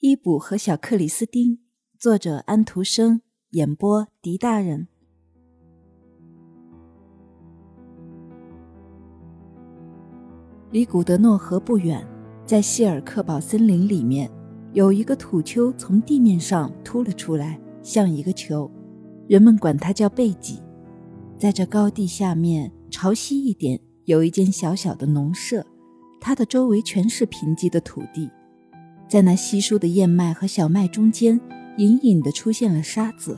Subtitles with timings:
[0.00, 1.58] 伊卜和小克里斯汀，
[1.98, 3.20] 作者安徒生，
[3.50, 4.88] 演播狄大人。
[10.70, 12.02] 离古德诺河不远，
[12.46, 14.30] 在希尔克堡森林里面，
[14.72, 18.70] 有一个土丘从地面上凸了出来，像一个球，
[19.28, 20.62] 人们管它叫贝脊。
[21.36, 25.62] 在这高地下面，朝西一点，有一间小小的农舍，
[26.22, 28.30] 它的周围全是贫瘠的土地。
[29.10, 31.40] 在那稀疏的燕麦和小麦中间，
[31.78, 33.36] 隐隐地出现了沙子。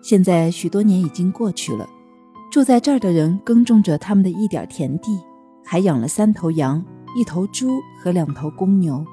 [0.00, 1.84] 现在许多年已经过去了，
[2.52, 5.18] 住在这儿的人耕种着他们的一点田地，
[5.64, 6.80] 还养了三头羊、
[7.16, 7.68] 一头猪
[8.00, 9.04] 和两头公牛。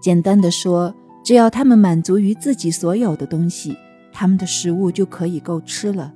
[0.00, 3.76] 简单的说，只要他们满足于自己所有的东西，
[4.10, 6.14] 他们的食物就可以够吃了。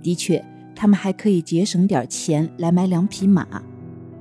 [0.00, 0.40] 的确，
[0.76, 3.44] 他们还可以节省点钱来买两匹马。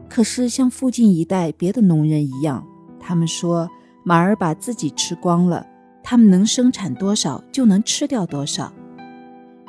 [0.10, 2.66] 可是像附近一带别的农人一样，
[3.08, 3.70] 他们说，
[4.04, 5.64] 马儿把自己吃光了，
[6.02, 8.74] 他们能生产多少就能吃掉多少。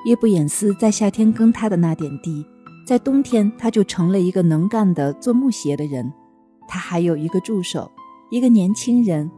[0.06, 2.46] 耶布衍斯在夏天耕他的那点地，
[2.86, 6.10] 在冬天他就成了一个能干的做木鞋的人。
[6.66, 7.90] 他还有一个助手，
[8.30, 9.30] 一个年轻人。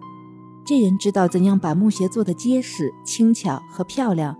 [0.64, 4.36] 这人知道怎样把木鞋做得结实、轻巧和漂亮。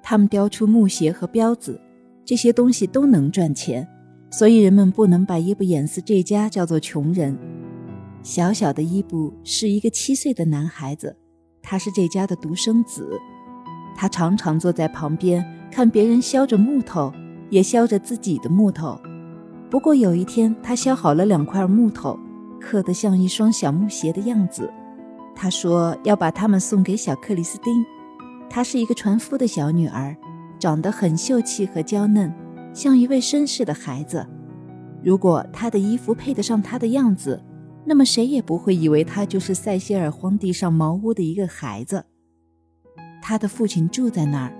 [0.00, 1.80] 他们雕出木鞋和标子，
[2.24, 3.88] 这些东西都能赚钱，
[4.30, 7.36] 所以人们不能把耶布衍斯这家叫做穷人。
[8.26, 11.16] 小小的伊布是一个七岁的男孩子，
[11.62, 13.08] 他是这家的独生子。
[13.94, 17.12] 他常常坐在旁边看别人削着木头，
[17.50, 19.00] 也削着自己的木头。
[19.70, 22.18] 不过有一天，他削好了两块木头，
[22.60, 24.68] 刻得像一双小木鞋的样子。
[25.32, 27.86] 他说要把它们送给小克里斯汀。
[28.50, 30.16] 她是一个船夫的小女儿，
[30.58, 32.34] 长得很秀气和娇嫩，
[32.74, 34.26] 像一位绅士的孩子。
[35.00, 37.40] 如果她的衣服配得上她的样子，
[37.88, 42.04] 那么谁也不会以为他就是塞西尔荒地上茅屋的一个孩子。
[43.22, 44.52] 他的父亲住在那儿，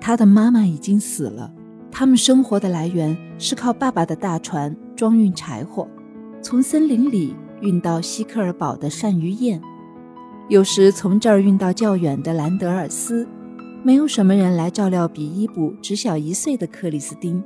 [0.00, 1.52] 他的妈妈已经死了。
[1.90, 5.86] 他们生活的来源是靠爸爸的大船装运柴火，
[6.40, 9.60] 从森林里运到西克尔堡的鳝鱼宴，
[10.48, 13.28] 有时从这儿运到较远的兰德尔斯。
[13.82, 17.42] 没有什么人来照料比伊布只小一岁的克里斯汀，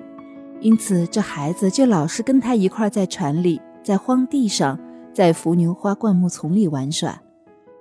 [0.61, 3.61] 因此这孩子就老是跟他一块在船里。
[3.85, 4.79] 在荒地上，
[5.15, 7.23] 在伏牛花灌木丛里玩耍。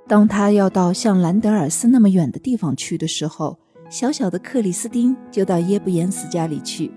[0.08, 3.58] 当他要到像兰德尔斯那么远的地方去的时候，
[3.90, 6.92] 小小的克里斯汀就到耶布延斯家里去。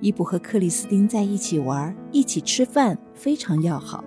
[0.00, 4.04] 伊布和克里斯汀在一起玩，一起吃饭，非常要好。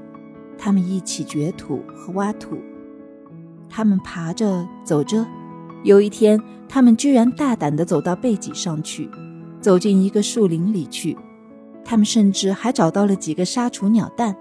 [0.57, 2.57] 他们一起掘土和挖土，
[3.69, 5.25] 他们爬着走着。
[5.83, 9.09] 有一天，他们居然大胆地走到背脊上去，
[9.59, 11.17] 走进一个树林里去。
[11.83, 14.35] 他们甚至还找到了几个杀虫鸟蛋，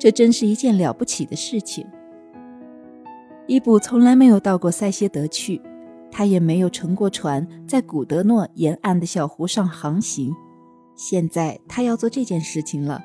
[0.00, 1.86] 这真是一件了不起的事情。
[3.46, 5.60] 伊布从来没有到过塞歇德去，
[6.10, 10.34] 他也没有乘过船在古德诺沿岸的小湖上航行。
[10.96, 13.04] 现在他要做这件事情了。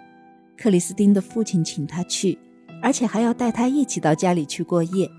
[0.58, 2.40] 克里斯汀的父亲请他去，
[2.82, 5.12] 而且还要带他一起到家里去过夜。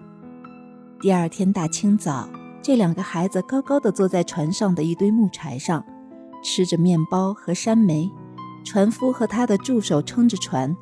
[0.99, 2.27] 第二天大清早，
[2.63, 5.85] 这两个孩子高高的坐在船上的一堆木柴上，
[6.43, 8.11] 吃着面包和山梅。
[8.65, 10.75] 船夫和他的助手撑着船，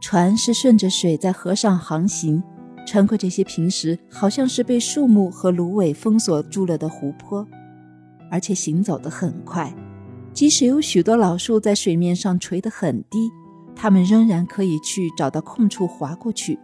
[0.00, 2.42] 船是顺着水在河上航行，
[2.86, 7.46] 穿过这些平时好像是被树木和芦苇封锁住了的湖泊，
[8.30, 9.74] 而且行走得很快。
[10.32, 13.30] 即使有许多老树在水面上垂得很低，
[13.74, 16.58] 他们仍然可以去找到空处滑过去。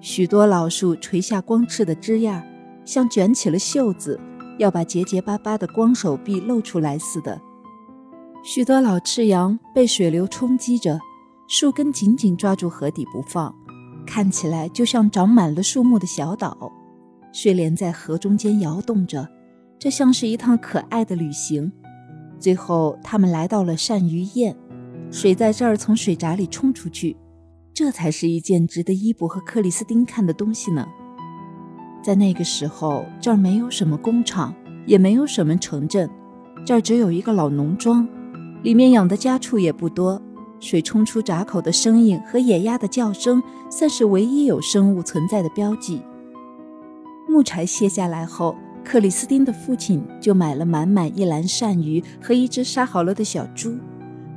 [0.00, 2.42] 许多老树垂下光赤的枝桠，
[2.84, 4.18] 像卷起了袖子，
[4.58, 7.40] 要把结结巴巴的光手臂露出来似的。
[8.42, 10.98] 许多老赤杨被水流冲击着，
[11.52, 13.52] 树根紧紧抓住河底不放，
[14.06, 16.70] 看起来就像长满了树木的小岛。
[17.32, 19.28] 睡莲在河中间摇动着，
[19.76, 21.72] 这像是一趟可爱的旅行。
[22.38, 24.54] 最后，他们来到了鳝鱼堰，
[25.10, 27.16] 水在这儿从水闸里冲出去，
[27.74, 30.86] 这才是一件值得伊布和克里斯汀看的东西呢。
[32.00, 34.54] 在那个时候，这儿没有什么工厂，
[34.86, 36.08] 也没有什么城镇，
[36.64, 38.08] 这儿只有一个老农庄。
[38.62, 40.22] 里面养的家畜也不多，
[40.60, 46.02] 水冲出闸口的声音和野鸭的叫声，算是唯一有生物存在的标记。
[47.28, 48.54] 木柴卸下来后，
[48.84, 53.74] 克里斯汀的父亲就买了满满一篮鳝鱼和一只杀好了的小猪。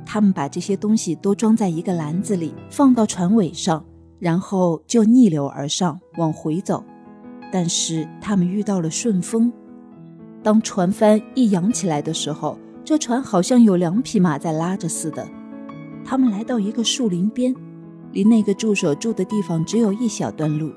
[0.06, 3.84] 他们把这些东西都装在一个篮子里，放到船尾上，
[4.18, 6.82] 然后就逆流而上往回走。
[7.52, 9.52] 但是他们遇到了顺风，
[10.42, 12.58] 当船帆一扬起来的时候。
[12.86, 15.26] 这船好像有两匹马在拉着似的。
[16.04, 17.54] 他们来到一个树林边，
[18.12, 20.70] 离那个助手住的地方只有一小段路。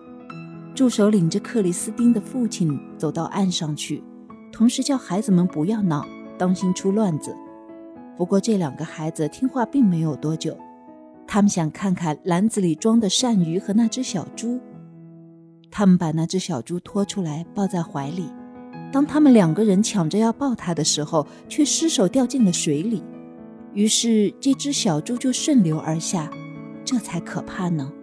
[0.74, 4.03] 助手领着克里斯汀的父亲走到岸上去，
[4.51, 6.06] 同时叫孩子们不要闹，
[6.38, 7.35] 当心出乱子。
[8.15, 10.57] 不过这两个孩子听话并没有多久，
[11.27, 14.59] 他们想看看篮子里装的鳝鱼和那只小猪。
[15.69, 18.29] 他们把那只小猪拖出来，抱在怀里。
[18.91, 23.03] 当他们两个人抢着要抱它的时候，却失手掉进了水里。
[23.77, 26.31] 于是这只小猪就顺流而下，
[26.83, 27.94] 这才可怕呢。